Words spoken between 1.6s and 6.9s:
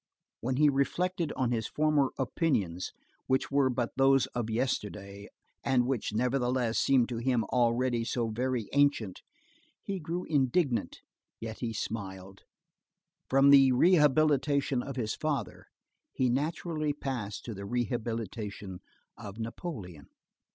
former opinions, which were but those of yesterday, and which, nevertheless,